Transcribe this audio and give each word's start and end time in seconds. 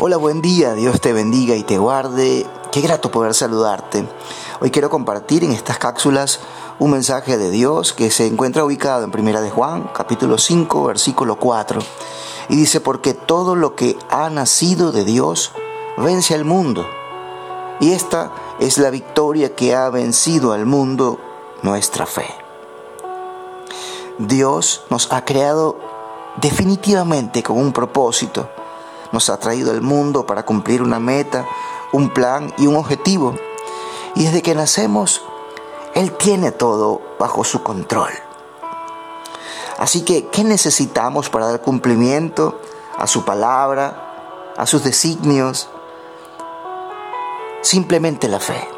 Hola, 0.00 0.16
buen 0.16 0.40
día, 0.40 0.74
Dios 0.74 1.00
te 1.00 1.12
bendiga 1.12 1.56
y 1.56 1.64
te 1.64 1.76
guarde. 1.76 2.46
Qué 2.70 2.80
grato 2.80 3.10
poder 3.10 3.34
saludarte. 3.34 4.08
Hoy 4.60 4.70
quiero 4.70 4.90
compartir 4.90 5.42
en 5.42 5.50
estas 5.50 5.78
cápsulas 5.78 6.38
un 6.78 6.92
mensaje 6.92 7.36
de 7.36 7.50
Dios 7.50 7.94
que 7.94 8.12
se 8.12 8.28
encuentra 8.28 8.64
ubicado 8.64 9.02
en 9.02 9.10
Primera 9.10 9.40
de 9.40 9.50
Juan, 9.50 9.90
capítulo 9.92 10.38
5, 10.38 10.84
versículo 10.84 11.34
4. 11.34 11.80
Y 12.48 12.54
dice, 12.54 12.80
porque 12.80 13.12
todo 13.12 13.56
lo 13.56 13.74
que 13.74 13.98
ha 14.08 14.30
nacido 14.30 14.92
de 14.92 15.04
Dios 15.04 15.50
vence 15.96 16.32
al 16.32 16.44
mundo. 16.44 16.86
Y 17.80 17.90
esta 17.90 18.30
es 18.60 18.78
la 18.78 18.90
victoria 18.90 19.56
que 19.56 19.74
ha 19.74 19.90
vencido 19.90 20.52
al 20.52 20.64
mundo, 20.64 21.18
nuestra 21.62 22.06
fe. 22.06 22.28
Dios 24.18 24.82
nos 24.90 25.10
ha 25.10 25.24
creado 25.24 25.76
definitivamente 26.40 27.42
con 27.42 27.58
un 27.58 27.72
propósito 27.72 28.48
nos 29.12 29.30
ha 29.30 29.38
traído 29.38 29.70
al 29.70 29.80
mundo 29.80 30.26
para 30.26 30.44
cumplir 30.44 30.82
una 30.82 31.00
meta, 31.00 31.46
un 31.92 32.10
plan 32.10 32.52
y 32.58 32.66
un 32.66 32.76
objetivo. 32.76 33.34
Y 34.14 34.24
desde 34.24 34.42
que 34.42 34.54
nacemos, 34.54 35.22
Él 35.94 36.12
tiene 36.12 36.52
todo 36.52 37.00
bajo 37.18 37.44
su 37.44 37.62
control. 37.62 38.12
Así 39.78 40.02
que, 40.02 40.26
¿qué 40.26 40.42
necesitamos 40.42 41.30
para 41.30 41.48
dar 41.48 41.60
cumplimiento 41.60 42.60
a 42.96 43.06
su 43.06 43.24
palabra, 43.24 44.52
a 44.56 44.66
sus 44.66 44.82
designios? 44.82 45.68
Simplemente 47.62 48.28
la 48.28 48.40
fe. 48.40 48.68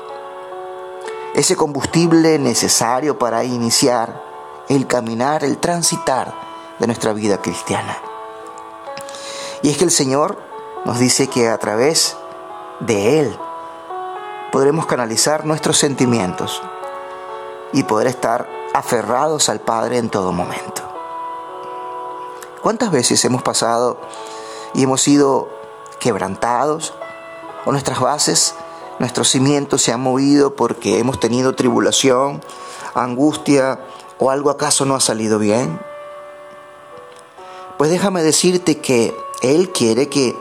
Ese 1.35 1.57
combustible 1.57 2.39
necesario 2.39 3.19
para 3.19 3.45
iniciar 3.45 4.23
el 4.69 4.87
caminar, 4.87 5.43
el 5.43 5.59
transitar 5.59 6.35
de 6.79 6.87
nuestra 6.87 7.13
vida 7.13 7.41
cristiana. 7.41 8.10
Y 9.63 9.71
es 9.71 9.77
que 9.77 9.85
el 9.85 9.91
Señor 9.91 10.39
nos 10.85 10.99
dice 10.99 11.29
que 11.29 11.49
a 11.49 11.59
través 11.59 12.17
de 12.81 13.21
Él 13.21 13.39
podremos 14.53 14.87
canalizar 14.87 15.45
nuestros 15.45 15.77
sentimientos 15.77 16.63
y 17.73 17.83
poder 17.85 18.07
estar 18.07 18.49
aferrados 18.75 19.49
al 19.49 19.61
Padre 19.61 19.99
en 19.99 20.09
todo 20.09 20.33
momento. 20.33 20.83
¿Cuántas 22.63 22.91
veces 22.91 23.25
hemos 23.25 23.43
pasado 23.43 24.01
y 24.75 24.83
hemos 24.83 25.03
sido 25.03 25.49
quebrantados 25.99 26.95
o 27.65 27.73
nuestras 27.73 28.01
bases, 28.01 28.55
nuestros 28.99 29.29
cimientos 29.29 29.83
se 29.83 29.93
han 29.93 30.01
movido 30.01 30.55
porque 30.57 30.99
hemos 30.99 31.21
tenido 31.21 31.55
tribulación, 31.55 32.43
angustia 32.95 33.81
o 34.19 34.31
algo 34.31 34.51
acaso 34.51 34.85
no 34.85 34.95
ha 34.95 35.01
salido 35.01 35.39
bien? 35.39 35.81
Pues 37.79 37.91
déjame 37.91 38.23
decirte 38.23 38.79
que 38.79 39.17
él 39.43 39.71
quiere 39.71 40.09
que 40.09 40.37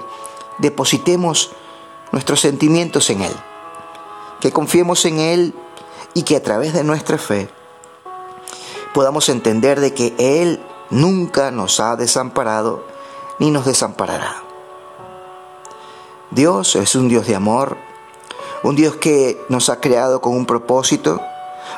depositemos 0.58 1.52
nuestros 2.12 2.42
sentimientos 2.42 3.10
en 3.10 3.22
Él, 3.22 3.34
que 4.40 4.52
confiemos 4.52 5.06
en 5.06 5.20
Él 5.20 5.54
y 6.14 6.24
que 6.24 6.36
a 6.36 6.44
través 6.44 6.74
de 6.74 6.84
nuestra 6.84 7.18
fe 7.18 7.50
podamos 8.94 9.30
entender 9.30 9.80
de 9.80 9.94
que 9.94 10.14
Él 10.18 10.62
nunca 10.90 11.52
nos 11.52 11.80
ha 11.80 11.96
desamparado 11.96 12.86
ni 13.38 13.52
nos 13.52 13.66
desamparará. 13.66 14.44
Dios 16.32 16.76
es 16.76 16.96
un 16.96 17.08
Dios 17.08 17.26
de 17.26 17.36
amor, 17.36 17.78
un 18.64 18.76
Dios 18.76 18.96
que 18.98 19.42
nos 19.50 19.70
ha 19.70 19.80
creado 19.80 20.22
con 20.22 20.36
un 20.36 20.46
propósito, 20.46 21.22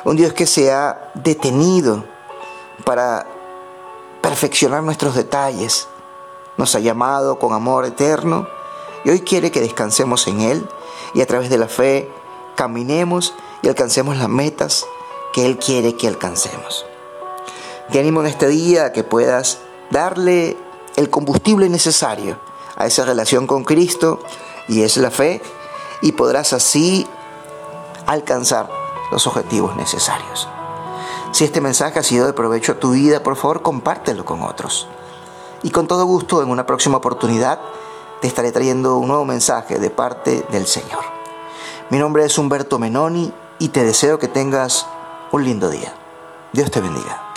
un 0.04 0.16
Dios 0.16 0.32
que 0.32 0.46
se 0.46 0.72
ha 0.72 1.12
detenido 1.14 2.04
para 2.84 3.26
perfeccionar 4.20 4.82
nuestros 4.82 5.14
detalles, 5.14 5.88
nos 6.56 6.74
ha 6.74 6.80
llamado 6.80 7.38
con 7.38 7.52
amor 7.52 7.84
eterno 7.84 8.46
y 9.04 9.10
hoy 9.10 9.20
quiere 9.20 9.50
que 9.50 9.60
descansemos 9.60 10.26
en 10.26 10.40
Él 10.40 10.68
y 11.14 11.20
a 11.20 11.26
través 11.26 11.50
de 11.50 11.58
la 11.58 11.68
fe 11.68 12.10
caminemos 12.56 13.34
y 13.62 13.68
alcancemos 13.68 14.16
las 14.16 14.28
metas 14.28 14.84
que 15.32 15.46
Él 15.46 15.58
quiere 15.58 15.96
que 15.96 16.08
alcancemos. 16.08 16.84
Te 17.90 17.98
animo 17.98 18.20
en 18.20 18.26
este 18.26 18.48
día 18.48 18.86
a 18.86 18.92
que 18.92 19.04
puedas 19.04 19.58
darle 19.90 20.56
el 20.96 21.10
combustible 21.10 21.68
necesario 21.68 22.38
a 22.76 22.86
esa 22.86 23.04
relación 23.04 23.46
con 23.46 23.64
Cristo 23.64 24.20
y 24.68 24.82
es 24.82 24.96
la 24.96 25.10
fe 25.10 25.42
y 26.00 26.12
podrás 26.12 26.52
así 26.52 27.06
alcanzar 28.06 28.68
los 29.10 29.26
objetivos 29.26 29.76
necesarios. 29.76 30.48
Si 31.32 31.44
este 31.44 31.60
mensaje 31.60 31.98
ha 31.98 32.02
sido 32.02 32.26
de 32.26 32.32
provecho 32.32 32.72
a 32.72 32.78
tu 32.78 32.92
vida, 32.92 33.22
por 33.22 33.36
favor 33.36 33.62
compártelo 33.62 34.24
con 34.24 34.42
otros 34.42 34.88
y 35.62 35.70
con 35.70 35.86
todo 35.86 36.04
gusto 36.04 36.42
en 36.42 36.50
una 36.50 36.66
próxima 36.66 36.98
oportunidad 36.98 37.60
te 38.20 38.28
estaré 38.28 38.52
trayendo 38.52 38.96
un 38.98 39.08
nuevo 39.08 39.24
mensaje 39.24 39.78
de 39.78 39.90
parte 39.90 40.46
del 40.50 40.66
Señor. 40.66 41.00
Mi 41.90 41.98
nombre 41.98 42.24
es 42.24 42.38
Humberto 42.38 42.78
Menoni 42.78 43.32
y 43.58 43.68
te 43.68 43.84
deseo 43.84 44.18
que 44.18 44.28
tengas 44.28 44.86
un 45.32 45.44
lindo 45.44 45.70
día. 45.70 45.92
Dios 46.52 46.70
te 46.70 46.80
bendiga. 46.80 47.31